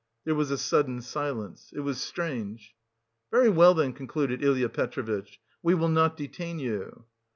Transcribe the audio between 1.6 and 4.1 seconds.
It was strange. "Very well, then,"